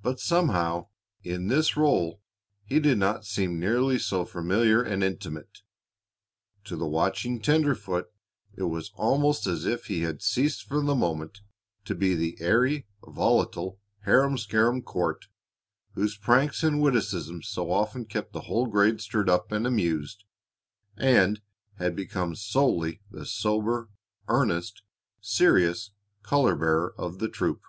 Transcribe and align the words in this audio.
But 0.00 0.18
somehow, 0.20 0.88
in 1.22 1.48
this 1.48 1.72
rôle, 1.72 2.20
he 2.64 2.80
did 2.80 2.96
not 2.96 3.26
seem 3.26 3.60
nearly 3.60 3.98
so 3.98 4.24
familiar 4.24 4.82
and 4.82 5.04
intimate. 5.04 5.58
To 6.64 6.76
the 6.76 6.86
watching 6.86 7.42
tenderfoot 7.42 8.06
it 8.56 8.62
was 8.62 8.90
almost 8.94 9.46
as 9.46 9.66
if 9.66 9.84
he 9.84 10.00
had 10.00 10.22
ceased 10.22 10.62
for 10.62 10.82
the 10.82 10.94
moment 10.94 11.42
to 11.84 11.94
be 11.94 12.14
the 12.14 12.38
airy, 12.40 12.86
volatile, 13.06 13.78
harum 14.04 14.38
scarum 14.38 14.80
"Court," 14.80 15.26
whose 15.92 16.16
pranks 16.16 16.62
and 16.62 16.80
witticisms 16.80 17.46
so 17.46 17.70
often 17.70 18.06
kept 18.06 18.32
the 18.32 18.40
whole 18.48 18.64
grade 18.66 19.02
stirred 19.02 19.28
up 19.28 19.52
and 19.52 19.66
amused, 19.66 20.24
and 20.96 21.42
had 21.76 21.94
become 21.94 22.34
solely 22.34 23.02
the 23.10 23.26
sober, 23.26 23.90
earnest, 24.26 24.80
serious 25.20 25.90
color 26.22 26.56
bearer 26.56 26.94
of 26.96 27.18
the 27.18 27.28
troop. 27.28 27.60